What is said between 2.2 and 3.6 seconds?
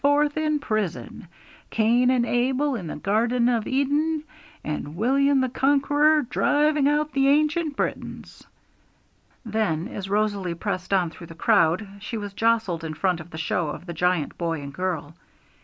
Abel in the Garden